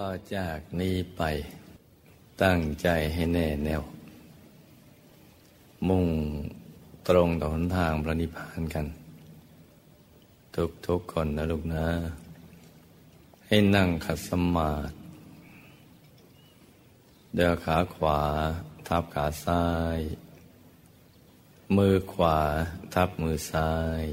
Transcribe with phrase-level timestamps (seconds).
[0.00, 1.22] ต่อจากนี้ไป
[2.42, 3.82] ตั้งใจให้แน่แน่ว
[5.88, 6.08] มุ่ง
[7.08, 8.86] ตรงต่อหนทางพระนิพพานกัน
[10.54, 11.86] ทุกทุกคนนะลูกนะ
[13.46, 14.94] ให้นั่งขัดสมาธิ
[17.34, 18.20] เดินขาขวา
[18.88, 19.98] ทับขาซ้าย
[21.76, 22.38] มือขวา
[22.94, 24.04] ทับมือซ้าย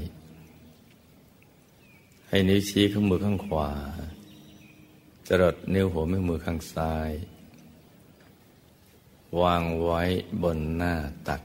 [2.28, 3.70] ให้นิ้วชี้ข้างมือข้างขวา
[5.30, 7.10] จรดนิ้วหัวแม่มือข้างซ้าย
[9.40, 10.02] วางไว้
[10.42, 10.94] บนหน้า
[11.28, 11.42] ตัก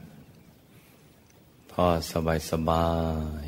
[1.70, 2.90] พอสบายสบา
[3.42, 3.44] ย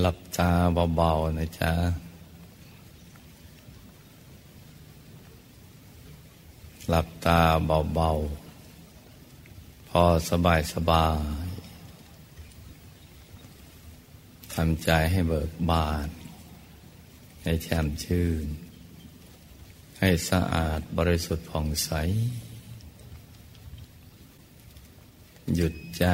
[0.00, 0.50] หลับตา
[0.96, 1.72] เบาๆนะจ๊ะ
[6.88, 7.40] หลับตา
[7.94, 11.08] เบาๆ พอสบายสบา
[11.44, 11.46] ย
[14.54, 16.08] ทำใจให้เบิกบาน
[17.48, 18.46] ให้แช่มชื่น
[19.98, 21.90] ให้สะอาดบริสุทธิ์ผ่องใส
[25.54, 26.06] หยุดใจ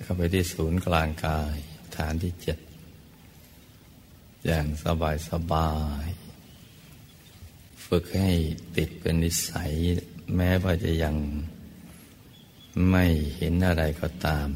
[0.00, 1.56] เข้าไปที่ศูนย์กลางกาย
[1.96, 2.58] ฐานที่เจ็ด
[4.46, 5.72] อย่างสบายสบา
[6.04, 6.06] ย
[7.86, 8.32] ฝึกให้
[8.76, 9.72] ติดเป็นนิสัย
[10.36, 11.16] แม้ว่าจะยัง
[12.90, 14.48] ไม่เห็นอะไรก็ตาม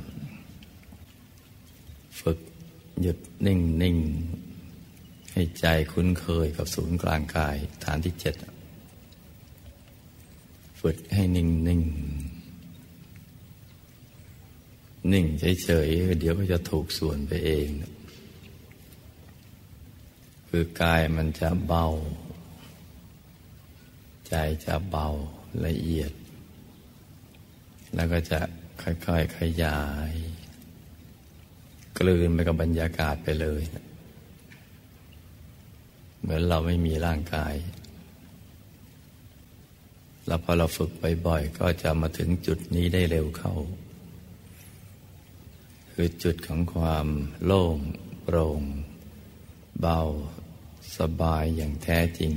[2.21, 2.39] ฝึก
[3.01, 3.99] หยุดนิ่งนิ่ง
[5.37, 8.35] ให้ใจคุ้นเคยกับศูนย์กลางกายฐานที่เจ็ด
[10.81, 11.83] ฝึกให้นิ่งนิ่ง
[15.13, 17.69] นิ่งเฉยๆเดี๋ยวก็จะถูกส่วนไปเอง
[20.48, 21.87] คือกายมันจะเบา
[24.29, 25.08] ใจจะเบา
[25.67, 26.13] ละเอียด
[27.95, 28.41] แล้วก็จะ
[28.83, 30.13] ค่อยๆขยาย
[31.98, 33.85] กลืนไปกับบรรยากาศไปเลยนะ
[36.24, 37.55] เหมือนเราไม่มีร่างกาย
[40.27, 40.90] แล้วพอเราฝึก
[41.27, 43.55] บ่อยๆก็จะมาถึงจุดนี้ได้เร็วเข้า
[45.92, 47.07] คือจุดของความ
[47.45, 47.79] โล่ง
[48.23, 48.63] โปร่ง
[49.80, 50.01] เบา
[50.98, 52.33] สบายอย่างแท้จริง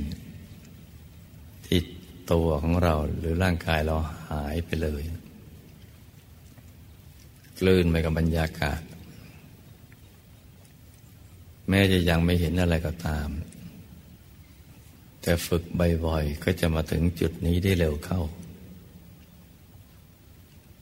[1.66, 1.80] ที่
[2.32, 3.96] ตัวของเราหรือร่างกายเรา
[4.28, 5.02] หายไปเลย
[7.60, 8.80] กลืนไปกับบรรยากาศ
[11.68, 13.28] แม้จะยังไม่เห็นอะไรก็ตาม
[15.28, 15.64] แต่ฝึก
[16.06, 18.20] บ่อยๆก็จะมาถึงจุดนี้ได้เร็วเข้า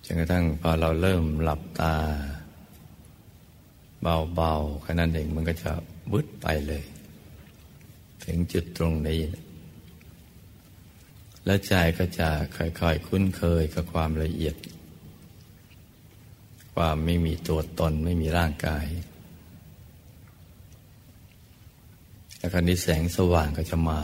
[0.05, 1.95] จนกระทั่งพอเราเริ่มหลับตา
[4.35, 5.73] เบาๆแค่นั้นเองมันก็จะ
[6.13, 6.85] วุดไปเลย
[8.25, 9.21] ถึงจุดตรงนี้
[11.45, 14.57] และใจก็จะค่อยๆคุ้นเคยกับความละเอียด
[16.75, 18.87] ความไม่มีตัวตนไม่มีร่างกาย
[22.39, 24.01] แล้วคราวนี้แสงสว่างก็จะมา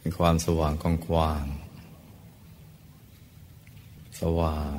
[0.00, 0.84] เป็นความสว่างก
[1.14, 1.44] ว้าง
[4.20, 4.78] สว่าง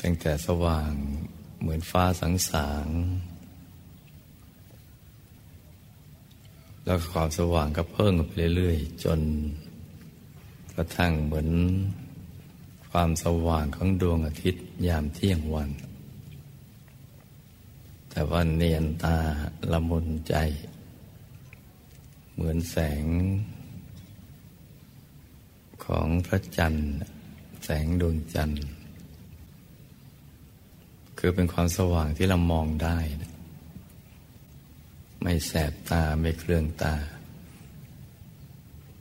[0.00, 0.90] ตั้งแต่สว่าง
[1.60, 2.86] เหมือนฟ้าสังสาง
[6.84, 9.20] แล้วความสว่างก็เพิ่มไปเรื่อยๆ จน
[10.74, 11.48] กระทั่งเหมือน
[12.90, 15.70] ความสว่างของดวงอาทิตย์ยามเที่ยงวัน
[18.10, 19.16] แต่ว่าเนียนตา
[19.72, 20.34] ละมุนใจ
[22.38, 23.04] เหมือนแสง
[25.84, 26.88] ของพระจันทร์
[27.64, 28.64] แสงดวงจันทร์
[31.18, 32.98] คือเป็นความสว่างที่เรามองได้
[35.22, 36.94] ไม่แสบตาไม่เคลื่องตา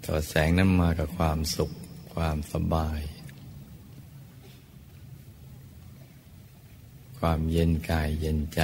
[0.01, 1.71] แต่แสงนั้นมากับความสุข
[2.13, 3.01] ความสบาย
[7.19, 8.61] ความเย็นกายเย็นใจ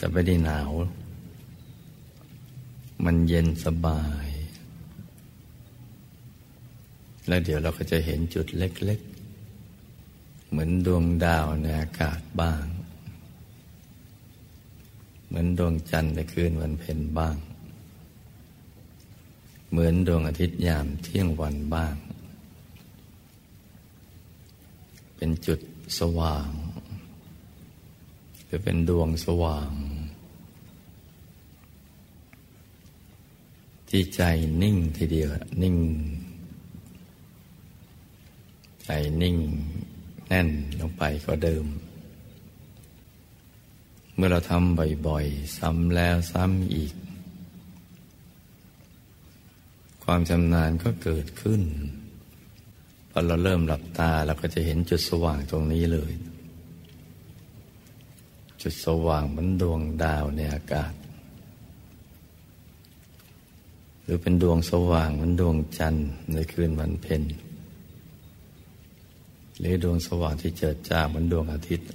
[0.00, 0.70] จะไม่ได้หนาว
[3.04, 4.28] มันเย็นสบาย
[7.28, 9.00] แล้วเดี๋ยวเราก็จะเห็นจุดเล็ก
[9.74, 12.64] ๆ เหมือนดวงดาวในอากาศบ้าง
[15.26, 17.36] เหมือนดวงจันทร์ในคืนวันเพ็ญบ้าง
[19.70, 21.94] เหมือนดวงอาทิตย์ยามเที่ยงวันบ้าง
[25.16, 25.60] เป็นจุด
[25.98, 26.50] สว่าง
[28.44, 29.72] หรือเป็นดวงสว่าง
[33.96, 34.22] ที่ใจ
[34.62, 35.30] นิ่งทีเดียว
[35.62, 35.76] นิ่ง
[38.84, 38.90] ใจ
[39.22, 39.36] นิ่ง
[40.28, 40.48] แน่น
[40.80, 41.64] ลงไปก็เดิม
[44.14, 46.94] เมื่อเราทำบ่อยๆ ซ้ำแล้วซ้ำอีก
[50.04, 51.62] ความชำนาญก็เกิดขึ้น
[53.10, 56.12] พอเราเริ่มหลับตาเราก็จะเห็นจุดสว่างตรงนี้เลย
[58.62, 60.92] จุดสว่างเหมือนดวงดาวในอากาศ
[64.04, 67.22] หรือเป็นดวงสว่างเหมือนดวงจันทร์ในคืนวันเพ็ญ
[69.58, 71.88] หรือดวงสว่างที่เจิดจ้าเหมือนดวงอาทิตย์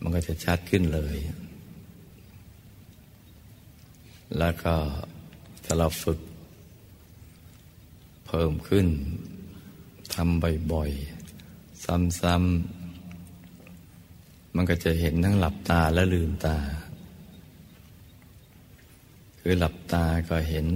[0.00, 1.16] มันก็จะชัดขึ้นเลย
[4.38, 4.74] แล้วก็
[5.64, 6.18] ถ้าเราฝึก
[8.26, 8.86] เพิ่มขึ้น
[10.14, 10.42] ทำ
[10.72, 11.84] บ่อยๆ
[12.20, 16.56] ซ้ำๆมันก็จะเห็นทั้งหลับตาและลืมตา
[19.44, 20.66] คือหลับตาก็เห็น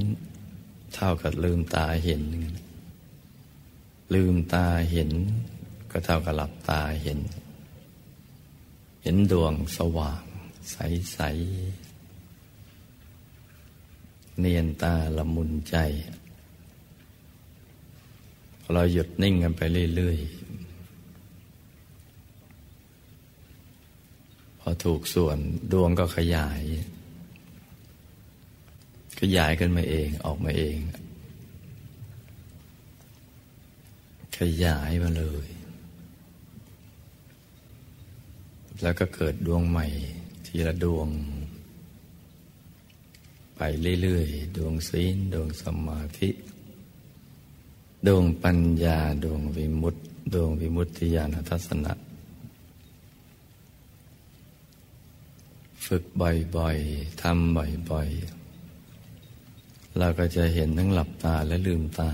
[0.94, 2.24] เท่ากับลืมตาเห็น
[4.14, 5.10] ลืมตาเห็น
[5.90, 7.20] ก็เท่ากับหลับตาเห็น
[9.02, 10.24] เห็นดวงสว่าง
[10.70, 15.76] ใสๆเนียนตาละมุนใจ
[18.72, 19.60] เราหยุดนิ่งกันไป
[19.94, 20.26] เรื่อยๆ
[24.60, 25.38] พอถูกส่วน
[25.72, 26.62] ดวงก็ขยาย
[29.20, 30.76] ขยายกันมาเองออกมาเอง
[34.38, 35.48] ขยายมาเลย
[38.82, 39.86] แล้วก็เกิดดวงใหม่
[40.46, 41.08] ทีละดวง
[43.56, 43.60] ไป
[44.02, 46.30] เรื่อยๆ ดวงศีลดวงสมาธิ
[48.06, 50.02] ดวงปัญญา ดวงวิมุตติ
[50.34, 51.92] ดวงวิมุตติญาณทัศนะ
[55.86, 57.56] ฝึกบ่อยๆ ทำ
[57.90, 58.35] บ่อยๆ
[59.98, 62.10] เราก็จะเห็นทั้งหลับตาและลืมตา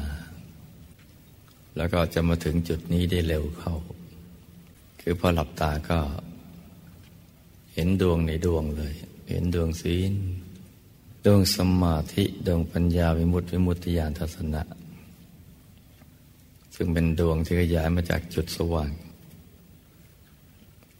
[1.77, 3.75] แล้วก็จะมาถึงจุดนี้ได้เร็วเข้า
[5.01, 5.99] คือพอหลับตาก็
[7.75, 8.95] เห็นดวงในดวงเลย
[9.31, 10.13] เห็นดวงศีล
[11.25, 14.63] ดวงสมาธิดวงปัญญาวิมุตติวิมุตติญาณทัศนะ
[16.75, 18.93] ซึ่งเป็นดวงที่ขยายมาจากจุดสว่าง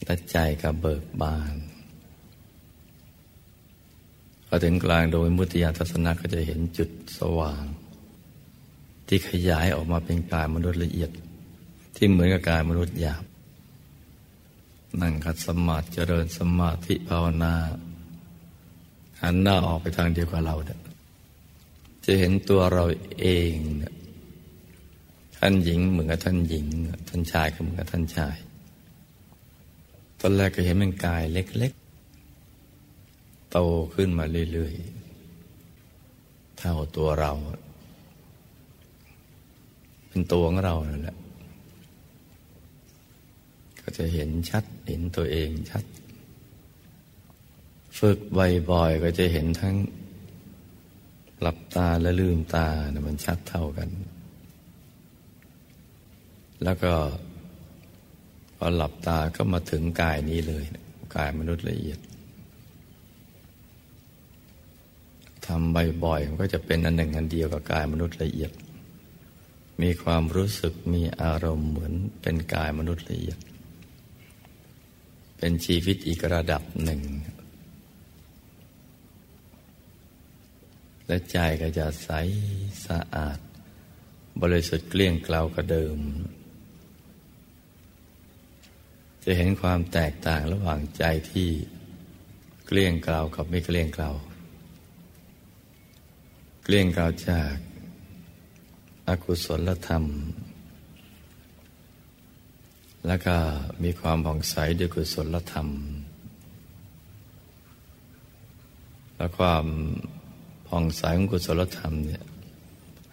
[0.05, 1.55] และใจก็เบิกบาน
[4.55, 7.65] พอถึงกลางโดยมุติยาทัศนะก็จะเห็นจุดสว่าง
[9.07, 11.11] ที่ขยายออกมาเป็นกายมนุษย์ละเอียด
[11.97, 13.25] ที่เหมือนกับกายมนุษย์หยาบ
[15.01, 17.55] นั่งคัดสมาธิเจริญสมาธิภาวนา
[19.23, 20.81] หันหน้าออกไปทางเดียวกับเราเนี่ย
[22.05, 22.85] จะเห็นตัวเรา
[23.21, 23.95] เองเนี่ย
[25.37, 26.67] ท่านหญิงเหมือนกับท่านหญิง
[27.09, 28.37] ท่านชายก็เหมือนกับท่านชาย
[30.21, 31.73] ตอนแรกก็เห็นเป็นกายเล็ก
[33.53, 33.59] โต
[33.95, 37.33] ขึ้นมาเรื่อยๆ เท่าตัวเรา
[40.09, 41.17] เป็นตัวของเรานั่นแหละ
[43.81, 45.85] ก็จะเห็นชัดเห็นตัวเองชัด
[47.99, 48.19] ฝึก
[48.71, 49.77] บ่อยๆ ก็จะเห็นทั้ง
[51.41, 53.89] หลับตาและลืมตานะมันชัดเท่ากัน
[56.65, 56.95] แล้วก็
[58.57, 60.65] พอหลับตาก็มาถึงกายนี้เลย
[61.17, 61.99] กายมนุษย์ละเอียด
[65.42, 68.53] ทำบ่อยๆมันก็จะเป็นอันหนึ่งอันเดียวกับกายมนุษย์ละเอียด
[69.83, 73.39] มีความรู้สึกมีอารมณ์เหมือนเป็นกายมนุษย์ละเอียด
[75.39, 77.01] เป็นชีวิตอีกระดับหนึ่ง
[81.07, 82.11] และใจก็จะใส
[82.87, 83.39] สะอาด
[84.43, 85.99] บริสุทธิ์เกลี้ยงเกลากว่าเดิม
[89.25, 91.49] จะเห็นความแตกต่างระหว่างใจที่
[92.67, 94.11] เกลี้ยงเกลากับไม่เกลี้ยงเกลา
[96.65, 97.55] เกลี้ยงกล่าวจาก
[99.09, 100.05] อากุศลธรรม
[103.07, 103.37] แล้วก็
[103.83, 105.69] มีความผ่องใสด้วยกุศลธรรม
[109.17, 109.65] และความ
[110.69, 112.25] ผ่องใสของกุศลธรรมเนี่ย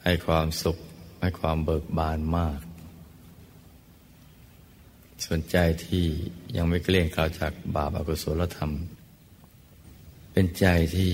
[0.03, 0.77] ให้ความสุข
[1.20, 2.60] ให้ความเบิกบานมาก
[5.25, 6.06] ส่วนใจที่
[6.56, 8.72] ยังไม่เกลี้ยงกล่าวจากบาปอกุศลธรรม
[10.32, 10.65] เป็นใจ
[10.96, 11.13] ที่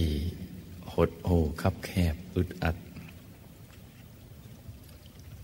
[0.96, 2.76] หดหู่คับแคบอึดอัด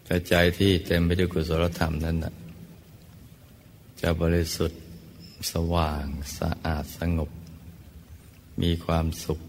[0.04, 2.34] แต่ใจที่เต็มไปด้วยกุศลธรรมนั้นนะ
[4.02, 4.82] จะบริสุทธิ์
[5.52, 6.06] สว่าง
[6.38, 7.30] สะอาดสงบ
[8.62, 9.40] มีความสุข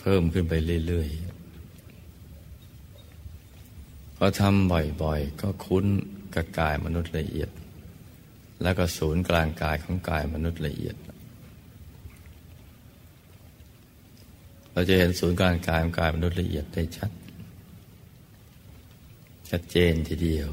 [0.00, 0.54] เพิ่มขึ้นไป
[0.86, 1.34] เรื่อยๆ
[4.16, 5.86] พอทำบ่อยๆ ก็คุ้น
[6.34, 7.50] กับกายมนุษย์ละเอียด
[8.62, 10.96] แล้วก็ศูนย์กลางกายของกายมนุษย์ละเอียด
[14.74, 17.10] เราจะเห็นศูนย์กลางกายของกายมนุษย์ละเอียดได้ชัด
[19.50, 20.48] ชัดเจนทีเดียว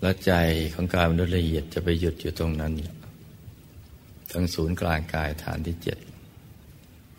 [0.00, 0.32] และใจ
[0.74, 2.72] ของกายมนุษย์ละเอียดจะไปหยุดอยู่ตรงนั้น
[4.32, 5.98] ทั้งศูนย์กลางกายฐานที่เจ็ด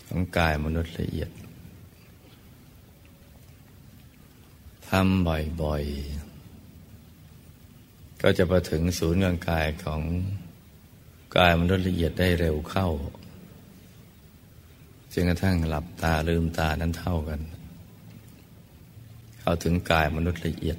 [0.07, 1.29] ของกายมนุษย์ละเอียด
[4.89, 5.27] ทำ
[5.62, 10.01] บ่อยๆ ก็จะมาถึงศูนย์กลางกายของ
[11.37, 12.89] กายมนุษย์ละเอียดได้เร็วเข้า
[15.13, 17.41] จนกระทั่งหลับตาลืมตานั้นเท่ากัน
[19.39, 20.77] เข้าถึงกายมนุษย์ละเอียด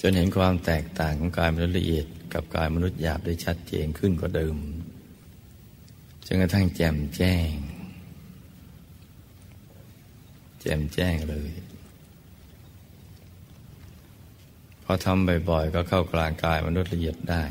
[0.00, 4.56] จนเห็นความแตกต่างของกายมนุษย์ละเอียด กับกายมนุษย์หยาบได้ชัดเจนขึ้นกว่าเดิม
[6.26, 7.50] จนกระทั่งแจ่มแจ้ง
[10.60, 11.50] แจ่มแจ้งเลย
[14.84, 17.44] พอทำบ่อยๆ ก็เข้ากลางกายมนุษย์ละเอียดได้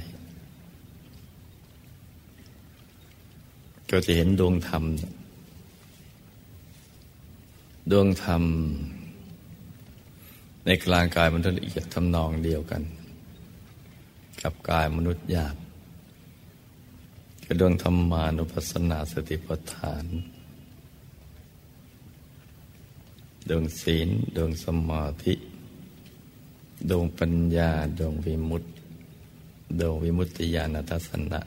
[3.92, 4.84] ก็จะเห็นดวงธรรม
[7.92, 8.44] ดวงธรรม
[10.66, 12.84] ในกลางกายมนุษย์ละเอียดทำนองเดียวกัน
[14.42, 15.56] กับกายมนุษย์หยาบ
[17.46, 20.06] กับดวงธรรมานุปัสสนาสติปัฏฐาน
[23.50, 25.34] ดวงศีล ดวงสมาธิ
[26.90, 28.70] ดวงปัญญา ดวงวิมุตติ
[29.80, 31.42] ดวงวิมุตติญาณทัศนะ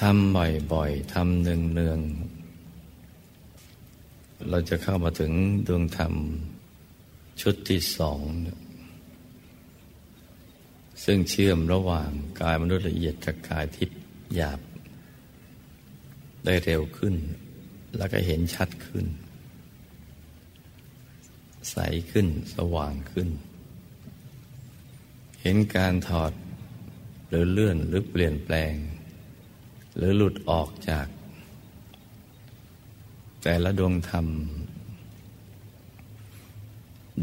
[0.00, 0.36] ทำ
[0.72, 5.32] บ่อยๆทำเนืองๆเราจะเข้ามาถึง
[5.66, 6.14] ดวงธรรม
[7.40, 8.22] ชุดที่สอง
[11.04, 12.10] ซึ่งเชื่อมระหว่าง
[12.40, 14.00] กายมนุษย์ละเอียดกับกายทิพย์
[14.34, 14.60] หยาบ
[16.44, 17.14] ได้เร็วขึ้น
[17.96, 19.06] แล้วก็เห็นชัดขึ้น
[21.70, 21.76] ใส
[22.10, 23.28] ขึ้นสว่างขึ้น
[25.42, 26.32] เห็นการถอด
[27.28, 28.74] หรือเลื่อนหรือเปลี่ยนแปลง
[29.96, 31.06] หรือหลุดออกจาก
[33.42, 34.26] แต่ละดวงธรรม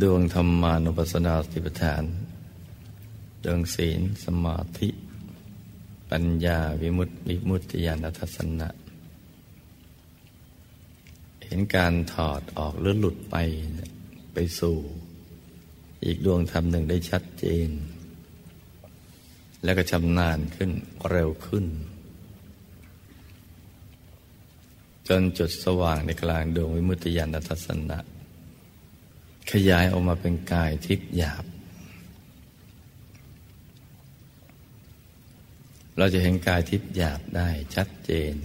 [0.01, 2.03] ดวงธรรมานุปัสสนาสติปัฏฐาน
[3.46, 4.89] ดวงศีลสมาธิ
[6.12, 8.70] ปัญญาวิมุตติวิมุตติญาณทัศนะ
[11.44, 13.36] เห็นการถอดออกหรือหลุดไป
[14.34, 14.77] ไปสู่
[16.06, 17.70] อีกดวงธรรมหนึ่งได้ชัดเจน
[19.63, 20.72] และก็ชำนาญขึ้น
[21.12, 21.65] เร็วขึ้น
[25.08, 28.00] จนจุดสว่างในกลางดวงวิมุตติญาณทัศนะ
[29.52, 31.46] ขยายออกมาเป็นกายทิพย์หยาบ
[35.98, 38.36] เราจะเห็นกายทิพย์หยาบได้ชัดเจน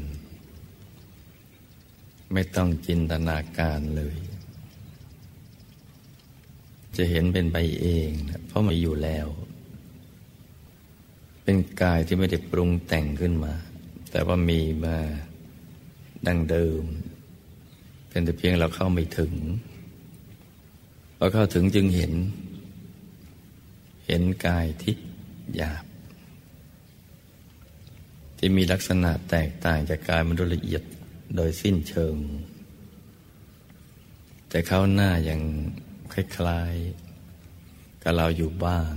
[2.32, 4.18] ไม่ต้องจินตนาการเลย
[6.96, 8.10] จะเห็นเป็นไปเอง
[8.46, 9.26] เพราะมันอยู่แล้ว
[11.42, 13.54] เป็นกายที่ไม่ได้ปรุงแต่งขึ้นมา
[14.10, 14.96] แต่ว่ามีมา
[16.26, 16.82] ดังเดิม
[18.08, 19.32] เป็นแต่เพียงเราเข้าไม่ถึง
[21.16, 22.12] พอเข้าถึงจึงเห็น
[24.06, 24.94] เห็นกายที่
[25.56, 25.84] หยาบ
[28.38, 30.82] ที่มีลักษณะแตกต่างจากกายมนุษย์ละเอียด
[31.36, 32.16] โดยสิ้นเชิง
[34.48, 35.40] แต่เขาหน้ายัง
[36.12, 38.92] คล้ายๆกับเราอยู่บ้าง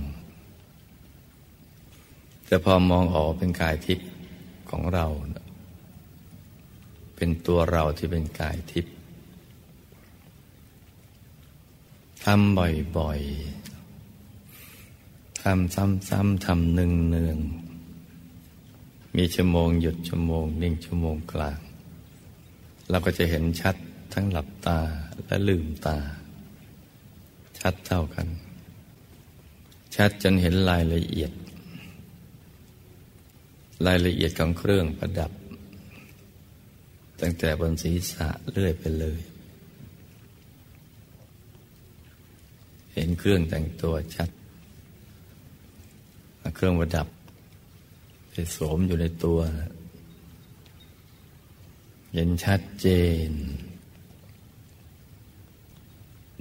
[2.46, 4.08] แต่พอมองออกเป็นกายทิพย์
[4.70, 5.06] ของเรา
[7.24, 8.94] เป็นตัวเราที่เป็นกายทิพย์
[12.24, 12.58] ทำ
[12.96, 17.38] บ่อยๆทำซ้ำๆทำหนึ่งเนือง
[19.16, 21.58] มีชั่วโมงหยุดชั่วโมง นิ่งชั่วโมงกลาง
[22.90, 23.76] เราก็จะเห็นชัด
[24.12, 24.80] ทั้งหลับตา
[25.26, 25.98] และลืมตา
[27.58, 28.26] ชัดเท่ากัน
[29.96, 31.32] ชัดจนเห็นรายละเอียด
[33.86, 35.32] รายละเอียดของเครื่องประดับ
[37.22, 39.20] ตั้งแต่บนศีรษะเลื่อยไปเลย
[42.94, 44.30] เห็นเครื่องแต่งตัวชัด
[46.54, 47.08] เครื่องประดับ
[48.30, 49.40] ไปสวมอยู่ในตัว
[52.12, 52.88] เห็นชัดเจ
[53.28, 53.30] น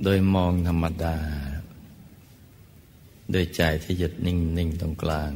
[0.03, 1.17] โดยมองธรรมดา
[3.31, 5.31] โดยใจที่หยุดนิ่งนิ่งตรงกลาง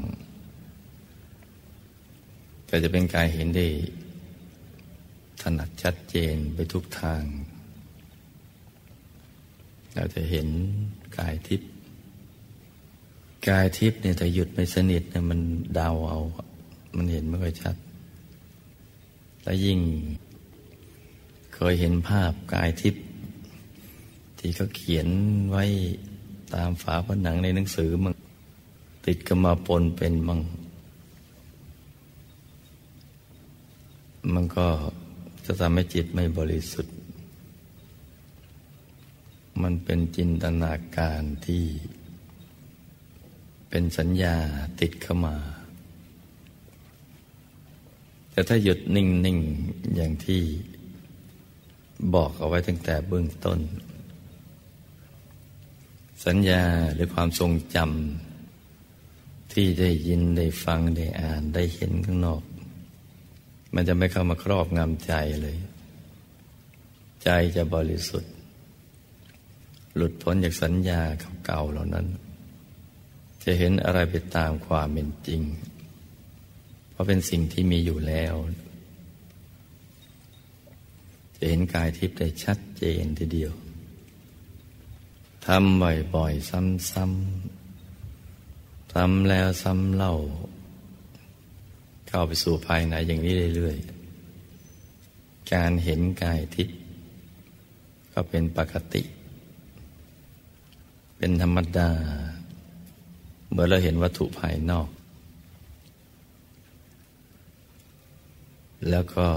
[2.70, 3.68] ก็จะเป็นกายเห็นได้
[5.42, 7.24] ถนัดชัดเจนไปทุกทาง
[9.94, 10.48] เราจะเห็น
[11.18, 11.70] กายทิพย์
[13.48, 15.40] กายทิพย์เนี่ยแต่หยุดไม่สนิทเนี่ยมัน
[15.80, 16.20] ดาวเอา
[16.96, 17.76] มันเห็นไม่ค่อยชัด
[19.44, 19.80] และยิ่ง
[21.56, 23.04] เคยเห็นภาพกายทิพย์
[24.40, 25.08] ที่เขาเขียน
[25.52, 25.64] ไว้
[26.54, 28.14] ตามฝาผนังในหนังสือมัน
[29.06, 30.42] ติดกันมาปนเป็นมั่ง
[34.34, 34.68] มันก็
[35.46, 36.96] จะทำให้จิตไม่บริสุทธิ์
[39.62, 41.64] มันเป็นจินตนาการที่
[43.70, 44.36] เป็นสัญญา
[44.80, 45.36] ติดเข้ามา
[48.32, 50.42] แต่ถ้าหยุดนิ่ง ๆ อย่างที่
[52.14, 53.60] บอกเอาไว้ตั้งแต่เบื้องต้น
[56.26, 62.42] สสัญญาหรือความทรงจำที่ได้ยินได้ฟังได้อ่านได้เห็นข้างนอก
[63.74, 65.58] มันจะไม่เข้ามาครอบงำใจเลย
[67.24, 68.34] ใจจะบริสุทธิ์
[69.96, 71.02] หลุดพ้นจากสัญญา
[71.46, 72.08] เก่าๆเหล่านั้น
[73.44, 75.42] จะเห็นอะไรไปตามความเป็นจริง
[76.92, 78.36] เพราะเป็นสิ่งที่มีอยู่แล้ว
[81.36, 83.54] จะเห็นกายทิพย์ได้ชัดเจนทีเดียว
[85.46, 85.82] ทำ
[86.16, 90.16] บ่อยๆ ซ้ำๆทำแล้วซ้ำเล่า
[92.18, 96.78] เข้าไปสู่ภายในอย่างนี้เรื่อยๆ การเห็นกายทิพย์
[98.14, 99.04] ก็เป็นปกติ
[101.18, 101.90] เป็นธรรมดา
[103.52, 104.90] เมื่อเราเห็นวัตถุภายนอก
[108.90, 109.28] แล้วก็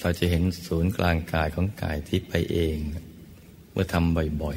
[0.00, 2.76] เราจะเห็นศูนย์กลางกายของกายทิพย์ไปเอง
[3.70, 4.56] เมื่อทำบ่อย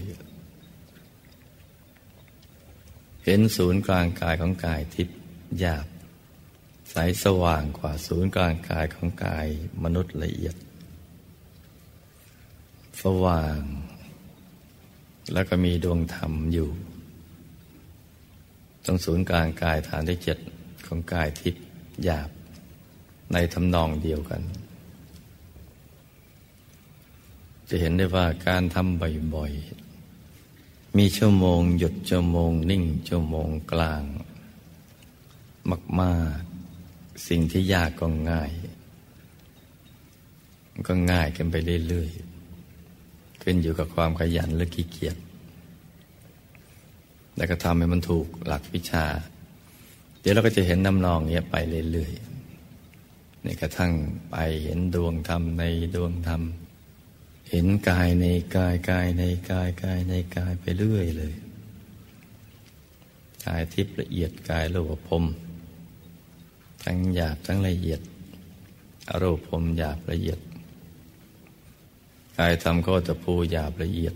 [1.43, 5.15] ๆ เห็นศูนย์กลางกายของกายทิพย์
[5.61, 5.85] หยาบ
[6.95, 9.47] ใสสว่างกว่าศูนย์กลางกายของกาย
[9.83, 10.55] มนุษย์ละเอียด
[13.01, 13.61] สว่าง
[15.33, 16.69] แล้วก็มีดวงธรรมอยู่
[18.85, 20.37] ตรงศูนย์กลางกายฐานที่เจ็ด
[20.85, 21.63] ของกายทิพย์
[22.03, 22.29] หยาบ
[23.33, 24.41] ในทำนองเดียวกัน
[27.69, 29.01] จะเห็นได้ว่าการทำ
[29.35, 34.03] บ่อยๆ มีชั่วโมงหยุดชั่วโมงนิ่งชั่วโมงกลาง
[36.01, 36.52] มากๆ
[37.27, 38.51] สิ่งที่ยากก็ง่าย
[40.87, 41.55] ก็ง่ายกันไป
[41.87, 45.17] เรื่อยๆขึ้นอยู่กับความขยันและขี้เกียจ
[47.37, 49.05] แล้วก็ทำให้มันถูกหลักวิชา
[50.19, 51.55] เดี๋ยวเราก็จะเห็นน้ำนองเนี้ยไป
[51.91, 53.93] เรื่อยๆในกระทั่ง
[54.31, 55.63] ไปเห็นดวงธรรมใน
[55.95, 56.41] ดวงธรรม
[57.49, 61.33] เห็นกายในกายกายในกายกายในกายไปเรื่อยเลย
[63.45, 65.23] กายทิพย์ละเอียดกายโลภพรม
[66.85, 68.01] ทั้งหยาบทั้งละเอียด
[69.09, 70.39] อรูปพรมหยาบละเอียด
[72.37, 74.15] กายธรรมโคตภูหยาบละเอียด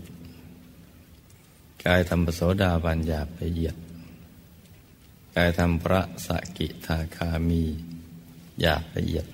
[1.86, 3.76] กายธรรมปโสดาบันหยาบละเอียด
[5.36, 7.62] กายธรรมพระสกิทาคามี
[8.60, 9.26] หยาบละเอียด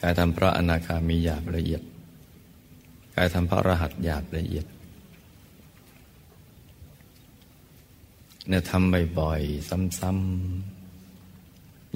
[0.00, 1.82] กายธรรมพระอนาคามีหยาบละเอียด
[3.14, 4.66] กายทำพระรหัสหยาบละเอียด
[8.48, 9.68] เนี่ยทำบ่อยๆ
[10.00, 10.75] ซ้ำๆ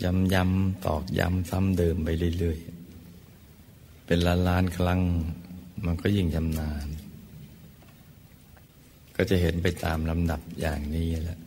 [0.03, 2.09] ย้ำๆตอกย้ำซ้ำเดิมไป
[2.39, 5.01] เรื่อยๆ เป็นล้านล้านครั้ง
[5.85, 6.87] มันก็ยิ่งชำนาญ
[9.17, 11.39] ก็จะเห็นไปตามลำดับอย่างนี้แหละ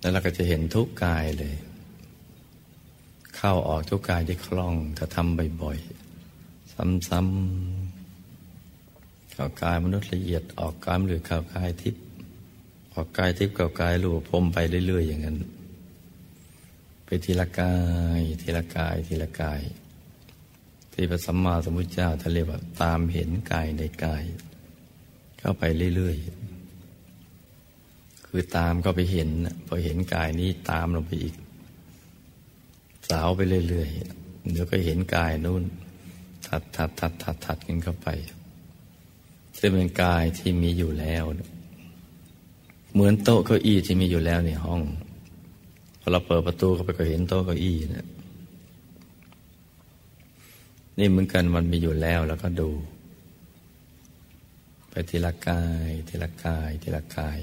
[0.00, 1.54] แล้วเราก็จะเห็นทุกกายเลย
[3.36, 6.72] เข้าออกทุกกายที่คล่องถ้าทำบ่อยๆ
[7.08, 12.03] ซ้ำๆเข้ากายมนุษย์ละเอียดออกกายหรือเข้ากายทิพย์
[12.94, 15.36] ออกกายทิพย์เข้ากายรูปพรมไปเรื่อย ๆ อย่างนั้น
[17.04, 17.74] ไปทีละกา
[18.18, 19.60] ย ทีละกาย ทีละกาย
[20.92, 24.22] ที่พระสัมมาสัมพุทธเจ้าท่านเรียกว่าตามเห็นกายในกาย
[25.38, 25.62] เข้าไป
[25.96, 26.44] เรื่อย ๆ
[28.26, 29.30] คือตามก็ไปเห็น
[29.66, 31.34] พอเห็นกายนี้ตามลงไปอีก
[33.08, 35.62] สาวไปเรื่อยๆเดี๋ยวก็เห็นกายนู่น
[36.46, 38.08] ถัดถัดถัดถัดถัดกันเข้าไป
[39.58, 41.24] ซึ่งเป็นกายที่มีอยู่แล้ว
[42.94, 44.82] เหมือนโต๊ะเก้าอี้ที่มีอยู่แล้วในห้อง
[46.00, 48.06] พอเราเปิดประตูเข้าไปก็เห็นโต๊ะเก้าอี้นะ
[50.98, 52.70] นี่เหมือนกันมันมีอยู่แล้วแล้วก็ดู
[54.90, 57.40] ไปทีละกายทีละกายทีละกาย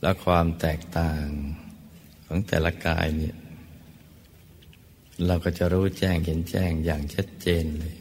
[0.00, 1.26] แล้วความแตกต่าง
[2.26, 3.36] ของแต่ละกายเนี่ย
[5.26, 7.97] เราก็จะรู้แจ้งเห็นแจ้งอย่างชัดเจนเลย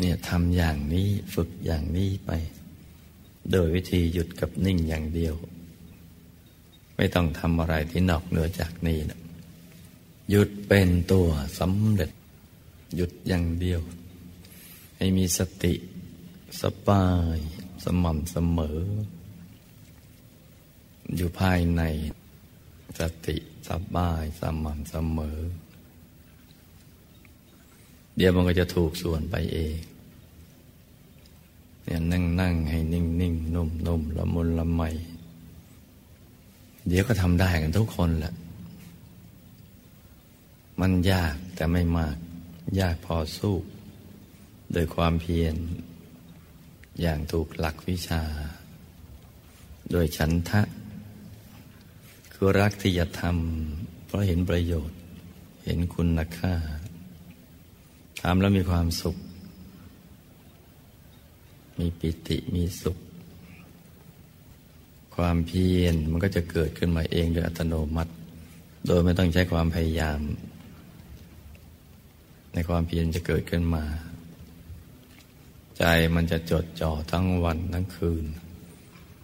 [0.00, 2.30] เนี่ยทำอย่างนี้ฝึกอย่างนี้ไป
[3.50, 5.34] โดยวิธีหยุดกับนิ่งอย่างเดียว
[6.96, 9.20] ไม่ต้องทำอะไรที่นอกเหนือจากนี้นะ
[10.30, 12.10] หยุดเป็นตัวสำเร็จ
[12.94, 13.80] หยุดอย่างเดียว
[14.96, 15.74] ให้มีสติ
[16.62, 17.36] สบาย
[17.84, 18.80] สม่ำเสมอ
[21.16, 21.82] อยู่ภายใน
[22.98, 23.36] สติ
[23.68, 25.38] สบายสม่ำเสมอ
[28.16, 29.76] เดี๋ยวมันก็จะถูกส่วนไปเอง
[31.84, 34.82] เนี่ยนั่งนั่งให้นิ่งนิ่งนุ่มนุ่มละมุนละไม
[36.88, 38.34] เดี๋ยวก็ทำได้กันทุกคนแหละ
[40.80, 42.16] มันยากแต่ไม่มาก
[42.80, 43.56] ยากพอสู้
[44.72, 45.56] โดยความเพียร
[47.00, 48.22] อย่างถูกหลักวิชา
[49.90, 50.62] โดยฉันทะ
[52.32, 54.98] คือรักที่จะทำเพราะเห็นประโยชน์
[55.64, 56.54] เห็นคุณค่า
[58.22, 59.16] ทำแล้วมีความสุข
[61.80, 62.98] มีปิติมีสุข
[65.16, 68.12] ความเพียรมันก็จะเกิดขึ้นมาเองโดยอัตโนมัติ
[68.86, 70.20] โดยไม่ต้องใช้ความพยายาม
[72.54, 73.84] ในความเพียรจะเกิดขึ้นมา
[75.78, 78.24] ใจมันจะจดจ่อทั้งวันทั้งคืน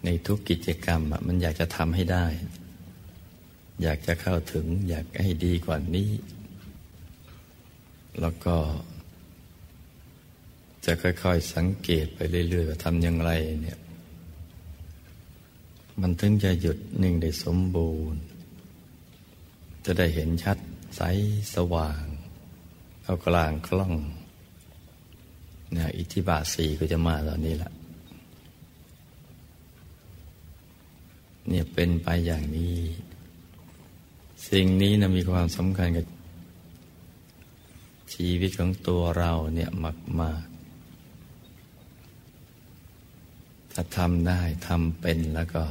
[0.05, 2.25] ในทุกกิจกรรมมันอยากจะทำให้ได้
[3.83, 6.09] อยากจะเข้าถึงอยากให้ดีกว่านี้
[8.21, 8.55] แล้วก็
[10.85, 13.79] จะค่อยๆสังเกตไปเรื่อยๆว่าทำอย่างไรเนี่ย
[16.01, 18.21] มันถึงจะหยุดนิ่งได้สมบูรณ์
[19.85, 20.57] จะได้เห็นชัด
[20.95, 21.01] ใส
[21.55, 22.03] สว่าง
[23.03, 23.93] เอากลางคล่อง
[25.73, 27.71] เนี่ยอิทธิบาทสี่ก็จะมาตอนนี้แหละ
[31.47, 32.77] เนี่ยเป็นไปอย่างนี้
[34.49, 36.05] สิ่งนี้นะมีความสำคัญกับ
[38.13, 40.45] ชีวิตของตัวเราเนี่ยมากมาก
[43.79, 45.63] ถ้าทำได้ทำเป็นแล้วก็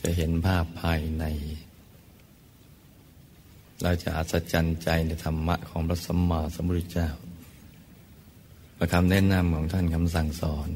[0.00, 1.24] จะเห็นภาพภายใน
[3.82, 7.10] เราจะอัศจรรย์ใจในธรรมะของพระสัมมาสัมพุทธเจ้า
[8.76, 10.68] ประคำแนะนำของท่านคำสั่งสอน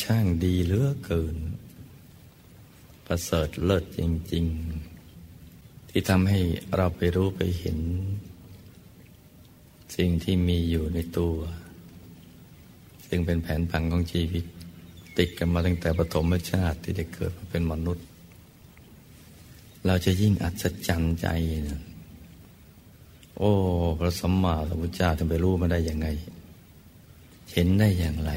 [0.00, 1.36] ช่างดีเหลือเกิน
[3.06, 4.00] ประเสริฐเลิศจ
[4.32, 4.46] ริง
[5.18, 6.40] ๆ ที่ทำให้
[6.76, 7.78] เราไปรู้ไปเห็น
[9.96, 11.36] สิ่งที่มีอยู่ในตัว
[13.16, 14.44] ซึ่งเป็นแผนผังของชีวิต
[15.18, 18.04] ติดกันมาตั้งแต่ปฐมชาติที่ได้เกิดมาเป็นมนุษย์
[19.86, 21.26] เราจะยิ่งอัศจรรย์ใจ
[21.68, 21.80] นะ
[23.38, 23.52] โอ้
[23.98, 26.08] พระสัมมาสัมพุทธเจ้าจะไปรู้มาได้ยังไง
[27.52, 28.32] เห็นได้อย่างไร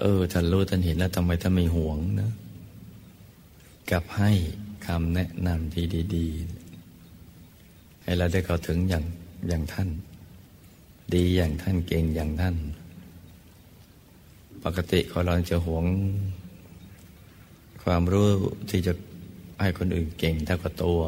[0.00, 2.30] เออท่านรู้ท่านเห็นแล้วทำไมท่านไม่หวงนะ
[3.90, 4.32] กับให้
[4.86, 5.84] คำแนะนำที่
[6.16, 9.04] ดีๆให้เราได้เข้าถึงอย่าง
[9.48, 9.88] อย่างท่าน
[11.14, 12.56] ดีอย่างท่านเก่งอย่างท่าน
[14.64, 15.84] ปกติคนเราจะหวง
[17.82, 18.28] ความรู้
[18.70, 18.92] ที่จะ
[19.60, 21.00] ให้คนอื่นเก่งเท่ากับตัว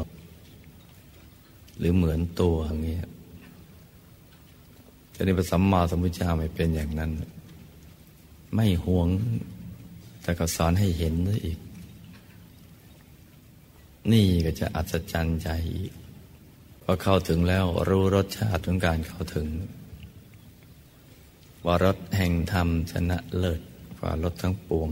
[1.77, 3.07] หรือเหมือนตัวอย่างเงี้ย
[5.13, 7.11] จะในพระสัมมาสัมพุทธเจ้าไม่เป็นอย่างนั้น
[8.55, 9.07] ไม่หวง
[10.21, 11.59] แต่ก็สอนให้เห็นด้วยอีก
[14.11, 15.93] นี่ก็จะอัศจรรย์ใจอีก
[16.83, 19.47] พอเข้าถึงแล้วรู้รสชาติของการเข้าถึง
[21.65, 23.61] ว่ารสแห่งธรรมชนะเลิศ
[23.99, 24.89] กว่ารสทั้งปวง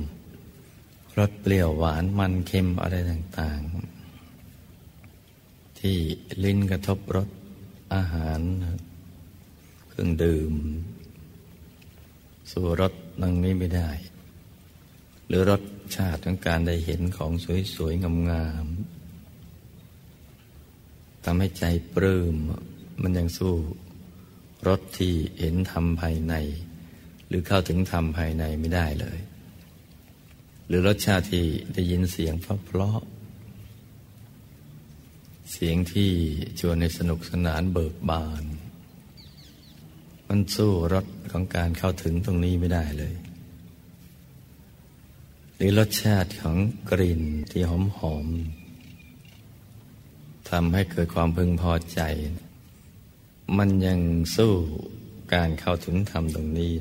[1.19, 5.97] รสเปรี้ยวหวานมันเค็มอะไรต่างๆ ที่
[6.43, 7.30] ลิ้นกระทบรส
[7.93, 8.39] อาหาร
[9.89, 10.54] เครื่องดื่ม
[12.51, 13.89] สู่รสนังนี้ไม่ได้
[15.28, 15.62] หรือรส
[15.95, 17.32] ชาติของการได้เห็นของ
[17.75, 18.75] สวยๆงามๆ
[21.23, 21.63] ทำให้ใจ
[21.95, 22.36] ปลื้ม
[23.01, 23.56] มันยังสู้
[24.67, 26.34] รสที่เห็นธรรมภายใน
[27.28, 29.19] หรือเข้าถึงธรรมภายในไม่ได้เลย
[30.67, 32.99] หรือรสชาติที่ได้ยินเสียงเพราะ
[35.51, 36.12] เสียงที่
[36.60, 38.43] ชวนในสนุกสนานเบิกบาน
[40.28, 43.15] มันสู้รสของการเข้าถึงตรงนี้ไม่ได้เลย
[45.56, 46.58] หรือรสชาติของ
[46.91, 48.28] กลิ่นที่หอมหอม
[50.49, 52.01] ทำให้เกิดความพึงพอใจ
[53.58, 53.99] มันยัง
[54.36, 54.53] สู้
[55.34, 56.73] การเข้าถึงธรรมตรงนี้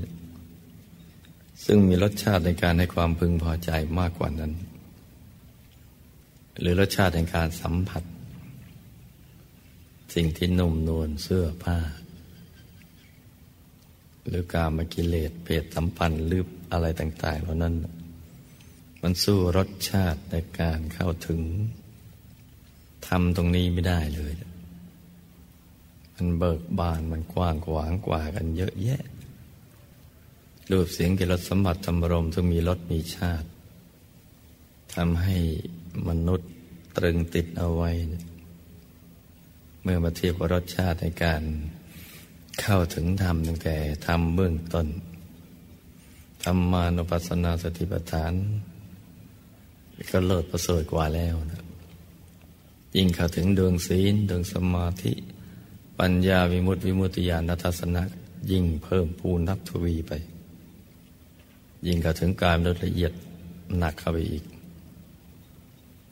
[1.65, 4.53] ซึ่งมีรสชาติในการให้ความพึงพอใจมากกว่านั้น
[6.61, 8.03] หรือรสชาติในการสัมผัส
[10.15, 11.79] สิ่งที่นุ่มนวลเสื้อผ้า
[14.27, 17.75] หรือการมากิเลสเพศสัมพันธ์ลืบอะไรต่างๆเหล่านั้น
[19.03, 21.41] มันสู้รสชาติในการเข้าถึง
[23.07, 24.33] ทำตรงนี้ไม่ได้เลย
[26.17, 29.03] มันเบิกบานมันกว้างขวางกว่ากันเยอะแยะ
[30.71, 33.49] รูปเสียงกิรสสมบัติธรรมรมต้งมีรสมีชาติ
[34.95, 35.37] ทำให้
[36.09, 36.51] มนุษย์
[36.97, 37.91] ตรึงติดเอาไว้
[39.83, 41.43] เมื่อมาเทียบกับรสชาติในการ
[42.61, 44.87] เข้าถึงธรรมตั้งแต่ทำเบื้องต้น
[46.45, 48.33] ธรรมานุปัสสนาสติปัฏฐาน
[50.11, 51.63] ก็เลิศประเสริฐกว่าแล้วนะ
[52.97, 55.13] ยิ่งเข้าถึงดวงศีลดวงสมาธิ
[56.01, 58.03] ปัญญาวิมุตติวิมุตติญาณทัศนะ
[58.51, 60.13] ยิ่งเพิ่มพูนนับทวีไป
[61.87, 63.13] ยิ่งเข้าถึงการละเอียด
[63.79, 64.45] หนักเข้าไปอีก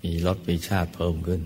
[0.02, 1.42] มีรสมีชาติเพิ่มขึ้น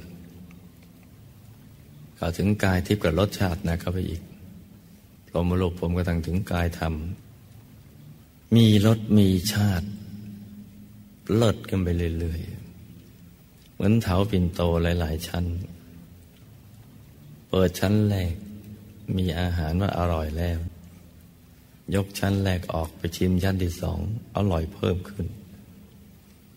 [2.17, 4.23] เข้าถึงกายทิพย์กับรสชาตินะเข้าไปอีก
[5.29, 6.95] พรมโลกผมก็ตั้งถึงกายธรรม
[8.55, 9.87] มีรสมีชาติ
[11.37, 15.45] เลิศกันไปเรื่อยๆ เหมือนเถาปิ่นโตหลาย ๆ ชั้น
[17.57, 18.35] ปิดชั้นแรก
[19.17, 20.59] มีอาหารว่าอร่อยแล้ว
[21.95, 23.99] ยกชั้นแรกออกไปชิมชั้นที่สอง
[24.37, 25.27] อร่อยเพิ่มขึ้น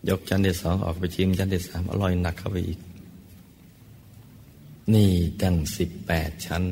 [0.10, 2.80] ยกชั้นที่สองออกไปชิมชั้นที่สามอร่อยหนักเข้าไปอีก
[4.94, 6.64] นี่ตั้งสิบแปดชั้น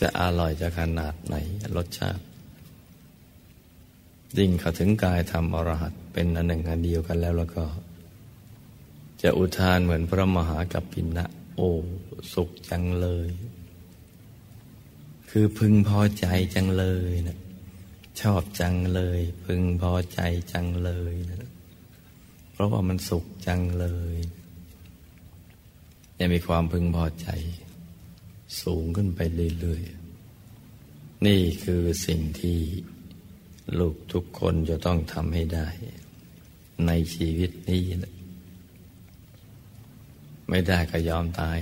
[0.00, 1.34] จะอร่อยจะขนาดไหน
[1.76, 2.22] รสชาติ
[4.38, 7.64] ยิ่งเข้าถึงกายธรรมอรหัตเป็นอันหนึ่งอันเดียวกันแล้วแล้วก็
[9.22, 11.26] จะอุทานเหมือนพระมหากัปปินะ
[11.56, 11.70] โอ้
[12.32, 13.30] สุขจังเลย
[15.30, 17.38] คือพึงพอใจจังเลยนะ
[18.20, 20.20] ชอบจังเลย พึงพอใจ
[20.52, 21.50] จังเลยนะ
[22.52, 24.16] เพราะว่ามันสุขจังเลย
[26.18, 27.28] ยังมีความพึงพอใจ
[28.62, 29.20] สูงขึ้นไป
[29.60, 32.58] เรื่อยๆ นี่คือสิ่งที่
[33.78, 35.68] ลูกทุกคนจะต้องทำให้ได้
[36.86, 38.14] ในชีวิตนี้นะ
[40.48, 41.58] ไม่ได้ก็ยอมตาย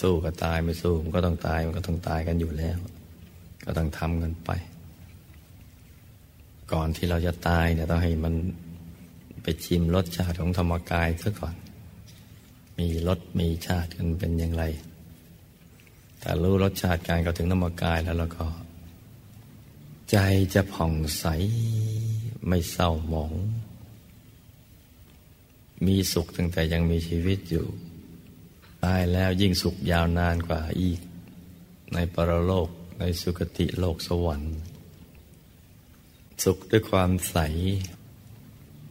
[0.00, 2.78] สู้ก็ตายไม่สู้มันก็ต้องตายมันก็ต้องตายกันอยู่แล้ว
[3.64, 4.50] ก็ต้องทำกันไป
[6.72, 8.34] ก่อนที่เราจะตายเนี่ยต้องให้มัน
[9.42, 11.54] ไปชิมรสชาติของธรรมกายซะก่อน
[12.78, 14.64] มีรสมีชาติกันเป็นอย่างไร
[16.20, 18.46] แต่รู้รสชาติการเข้าถึงธรรมกายแล้วเราก็
[20.10, 20.16] ใจ
[20.54, 21.24] จะผ่องใส
[22.46, 23.32] ไม่เศร้าหมอง
[25.86, 27.66] มีสุขตั้งแต่ยังมีชีวิตอยู่
[28.84, 31.00] ตายแล้วยิ่งสุขยาวนานกว่าอีก
[31.94, 34.56] ในปรโลกในสุคติโลกสวรรค์
[36.44, 37.36] สุขด้วยความใส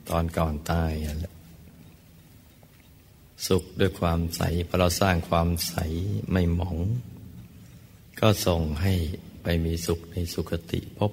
[0.10, 0.92] ตอนก่อนตาย
[3.48, 5.76] สุขด้วยความใสพอเราสร้างความใส
[6.32, 6.78] ไม่หมอง
[8.20, 8.94] ก็ส่งให้
[9.44, 11.12] ไปมีสุขในสุคติพบ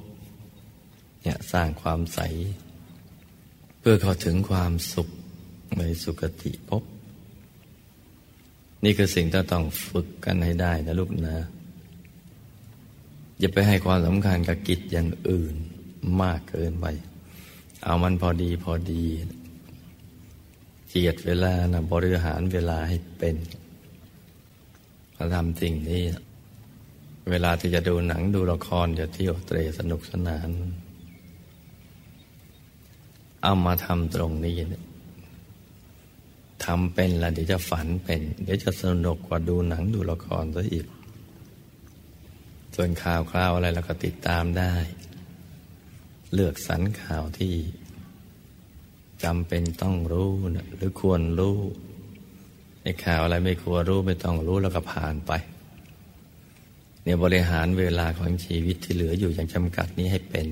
[1.23, 2.21] เนี่ยสร้างความใส
[3.79, 5.09] เพื่อเข้าถึงความสุข
[5.79, 6.83] ในสุคติพบ
[8.85, 11.37] นี่คือสิ่งที่ต้องฝึกกันให้ได้นะลูกนะ
[13.39, 15.55] อย่าไปให้ความสำคัญกับกิจอย่างอื่น
[16.23, 16.87] มากเกินไป
[17.85, 19.05] เอามันพอดีพอดี
[20.89, 23.37] เจียดเวลานะบริหารเวลาให้เป็น
[25.17, 26.03] มาทำสิ่งนี้
[27.31, 30.51] เวลาที่จะดูหนังดูละครจะเที่ยวเตรสนุกสนาน
[33.43, 34.57] เอามาทำตรงนี้
[36.65, 40.87] ทำเป็นแล้วเดี๋ยวจะฝันเป็น เดี๋ยวจะสนุกกว่าดูหนังดูละครซะอีก
[42.75, 44.75] ส่วนข่าวคราวอะไรเราก็ติดตามได้
[46.33, 47.55] เลือกสรรข่าวที่
[49.25, 51.59] จำเป็นต้องรู้นะหรือควรรู้
[52.83, 55.33] ในข่าวอะไรไม่ควรรู้ไม่ต้องรู้แล้วก็ผ่านไป
[57.03, 60.47] เนี่ยบริหารเวลาของชีวิตที่เหลืออยู่อย่างจำกัดนี้ให้เป็น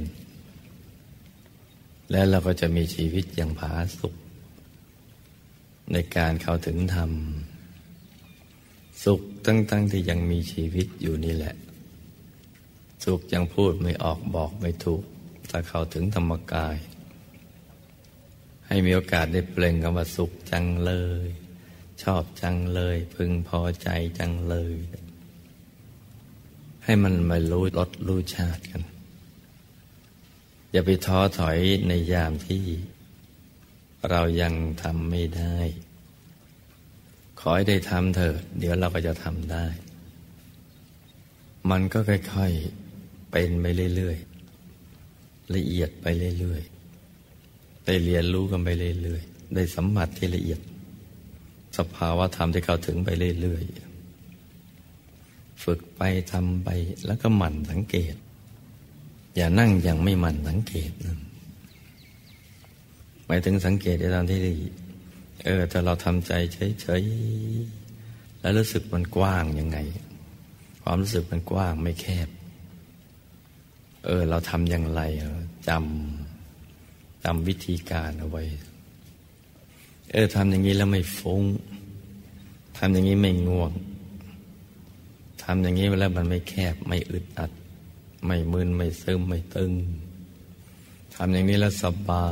[2.10, 4.14] และเราก็จะมีชีวิตอย่างผาสุก
[5.92, 7.10] ในการเข้าถึงธรรม
[9.04, 11.54] สุขตั้งๆที่ยังมีชีวิตอยู่นี่แหละ
[13.04, 15.02] สุขยังพูดไม่ออกบอกไม่ถูก
[15.50, 16.76] ถ้าเข้าถึงธรรมกาย
[18.66, 20.92] ให้มีโอกาสได้เปล่งคำว่าสุขจังเล
[21.26, 21.28] ย
[22.02, 24.76] ชอบจังเลย พึงพอใจจังเลย
[26.84, 28.82] ให้มันมารู้รสรู้ชาติกัน
[30.72, 32.64] อย่าไปท้อถอยในยามที่
[34.10, 35.56] เรายังทำไม่ได้
[37.40, 39.66] ขอให้ได้ทำเถอะเดี๋ยวเราก็จะทำได้
[41.70, 46.06] มันก็ค่อยๆเป็นไปเรื่อยๆละเอียดไป
[46.38, 48.68] เรื่อยๆได้เรียนรู้กันไป
[49.02, 50.60] เรื่อยๆได้สัมผัสที่ละเอียด
[51.78, 53.08] สภาวะธรรมที่เข้าถึงไป
[53.40, 56.68] เรื่อยๆฝึกไปทำไป
[57.06, 58.14] แล้วก็หมั่นสังเกต
[59.36, 61.18] อย่านั่งอย่างไม่หมั่นสังเกตนะ
[63.34, 64.40] มายถึงสังเกตในตอนที่
[65.44, 66.32] เออถ้าเราทำใจ
[66.80, 69.78] เฉยๆแล้วรู้สึกมันกว้างยังไง
[70.82, 72.28] ความรู้สึกมันกว้างไม่แคบ
[74.04, 75.02] เออ เราทำอย่างไร
[75.68, 78.42] จำจำวิธีการเอาไว้
[80.12, 81.42] เออทำอย่างนี้แล้วไม่ฟุง้ง
[82.78, 83.72] ทำอย่างนี้ไม่ง่วง
[85.42, 87.50] ทำอย่างนี้แล้วมันไม่แคบไม่อึดอัด
[88.26, 89.72] ไม่มึนไม่ซึมไม่ตึง
[91.14, 92.28] ทำอย่างนี้แล้วสบา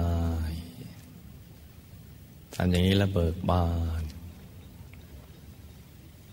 [0.50, 3.66] ยำอย่างนี้แล้วเบิกบา
[4.00, 4.02] น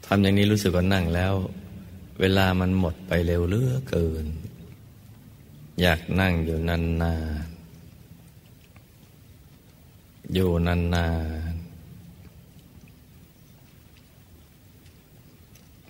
[0.06, 1.34] ทำอย่างนี้รู้สึกว่านั่งแล้ว
[2.20, 4.26] เวลามันหมดไปเร็วเลือเกิน
[5.82, 6.78] อยากนั่งอยู่นา
[7.46, 10.76] นๆอยู่นา
[11.52, 11.68] นๆ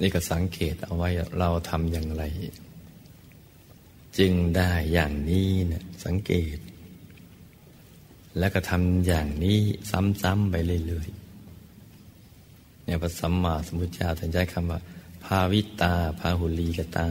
[0.01, 2.23] นี่ก็สังเกตเอาไว้เราทำอย่างไร
[4.17, 6.57] จึงได้อย่างนี้เนี่ยสังเกต
[8.39, 9.57] แล้วก็ทำอย่างนี้
[9.91, 14.79] ซ้ำๆไปเรื่อยๆเนี่ยพระสัมมาสัมพุทธเจ้าท่านใช้คำว่า
[15.23, 17.07] ภพาวิตาพาหุลีกตา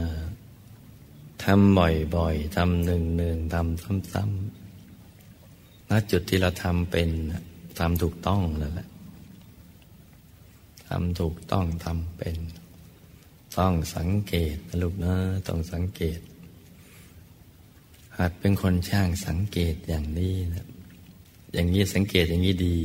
[1.43, 1.77] ทำ
[2.15, 7.09] บ่อยๆทำหนึ่งหนึ่งทำซ้ำๆณจุดที่เราทำเป็น
[7.79, 8.87] ทำถูกต้องแล้วแหละ
[10.87, 12.37] ทำถูกต้องทำเป็น
[13.57, 15.13] ต้องสังเกตนะลูกนะ
[15.47, 16.19] ต้องสังเกต
[18.17, 20.67] หากเป็นคนช่างสังเกตอย่างนี้นะ
[21.53, 22.77] อย่างนี้สังเกตอย่างนี้ดี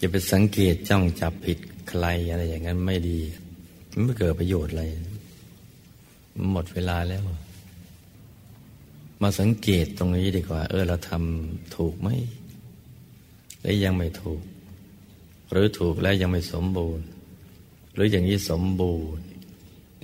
[0.00, 3.18] จะไปสังเกตจ้องจับผิดใครอะไรอย่างนั้นไม่ดี
[3.92, 4.84] มันไม่เกิดประโยชน์อะไร
[6.52, 7.22] หมดเวลาแล้ว
[9.22, 12.08] มาสังเกตตรงนี้ดีกว่า เออเราทำถูกไหม
[13.60, 14.42] หรือยังไม่ถูก
[15.50, 17.04] หรือถูกแล้วยังไม่สมบูรณ์
[17.94, 19.24] หรืออย่างนี้สมบูรณ์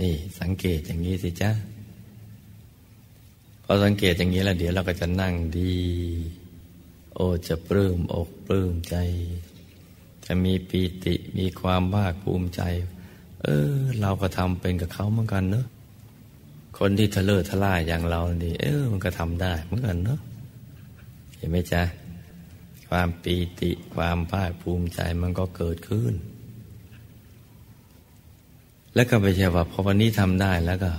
[0.00, 1.50] นี่สังเกตอย่างนี้สิจ้า
[3.64, 5.74] พอสังเกตอย่างนี้แล้วเดี๋ยวเราก็จะนั่งดี
[7.20, 8.96] โอ้จะปลื้มอกปลื้มใจ
[10.26, 12.62] จะมีปีติมีความภาคภูมิใจ
[13.42, 15.66] เออ เราก็ทำเป็นกับเขาเหมือนกันเนอะ
[16.78, 20.20] คนที่ทะเลอะทะล่าอย่างเรานี่เออ มันก็ทำได้เหมือนกันเนอะ
[21.36, 21.82] เห็นไหมจ๊ะ
[22.88, 26.14] ความปีติความภาคภูมิใจมันก็เกิดขึ้น
[28.94, 30.90] แล้วก็ไม่ใช่ว่าพอวันนี้ทำได้แล้วก็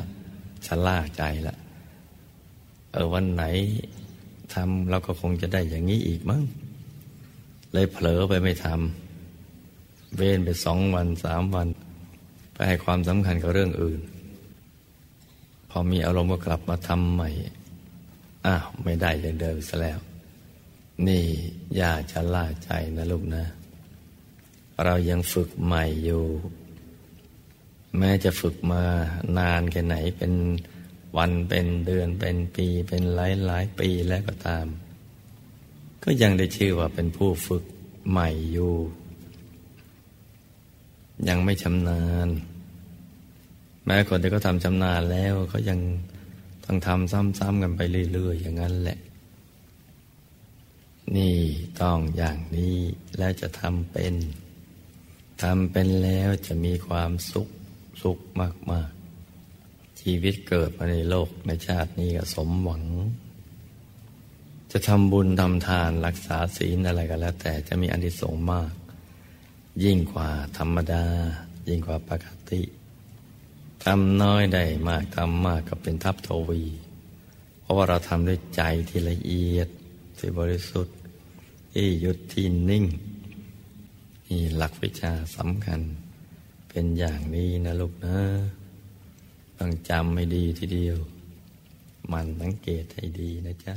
[0.65, 1.55] ชะล่าใจละ
[2.91, 3.43] เออวันไหน
[4.55, 6.43] ทำเราก็คงจะได้อย่างนี้อีกมั้ง
[7.73, 11.67] เลยเผลอไปไม่ทำเว้นไปสองวันสามวัน
[12.53, 14.01] ไปให้ความสำคัญกับเรื่องอื่น
[15.69, 17.29] พอมีอารมณ์ก็กลับมาทำใหม่
[18.45, 19.99] อ้าวไม่ได้อย่างเดิมซะแล้ว
[21.07, 21.23] นี่
[21.75, 23.45] อย่าชะล่าใจนะลูกนะ
[24.83, 26.23] เรายังฝึกใหม่อยู่
[27.97, 28.83] แม้จะฝึกมา
[29.37, 30.31] นานแค่ไหนเป็น
[31.17, 34.67] วันเป็นเดือนเป็นปีเป็นหลายหลายปีแล้วก็ตาม
[36.03, 37.63] ก็ยังได้ชื่อว่าเป็นผู้ฝึก
[38.09, 38.73] ใหม่อยู่
[41.27, 42.29] ยังไม่ชำนาญ
[43.85, 45.79] แม้คนที่เขาทำชำนาญแล้วเขายัง
[46.65, 47.81] ต้องทำซ้ำๆกันไป
[48.13, 48.99] เรื่อยๆอย่างนั้นแหละ
[51.15, 51.37] นี่
[51.81, 52.77] ต้องอย่างนี้
[53.17, 54.13] แล้วจะทำเป็น
[55.41, 57.47] ทำเป็นแล้วจะมีความสุข
[58.03, 58.19] สุข
[58.71, 58.98] มากๆ
[59.99, 62.83] ชีวิตเกิดมาในโลกในชาตินี้ก็สมหวัง
[64.71, 68.71] จะทำบุญทำทานรักษาศีลอะไรก็แล้ว แต่จะมีอันที่สงมาก
[69.83, 71.05] ยิ่งกว่าธรรมดา
[71.67, 72.61] ยิ่งกว่าปกติ
[73.83, 76.63] ทำน้อยได้มากทำมากก็เป็นทัพทวี
[77.61, 79.69] เพราะว่าเราทำด้วยใจที่ละเอียด
[80.17, 80.97] ที่บริสุทธิ์
[81.73, 82.85] ที่หยุดที่นิ่ง
[84.27, 85.81] นี่หลักวิชาสำคัญ
[86.69, 88.17] เป็นอย่างนี้นะลูกนะ
[89.59, 90.97] ต้องจำให้ดีทีเดียว
[92.11, 93.75] มันสังเกตให้ดีนะจ๊ะ